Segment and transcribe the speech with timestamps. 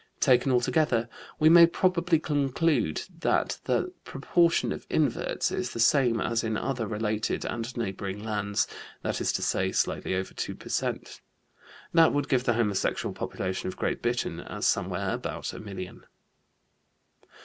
[0.19, 1.07] Taken altogether
[1.37, 6.87] we may probably conclude that the proportion of inverts is the same as in other
[6.87, 8.65] related and neighboring lands,
[9.03, 11.21] that is to say, slightly over 2 per cent.
[11.93, 16.07] That would give the homosexual population of Great Britain as somewhere about a million.